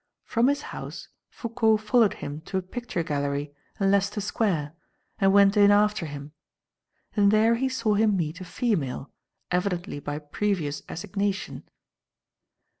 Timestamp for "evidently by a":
9.51-10.19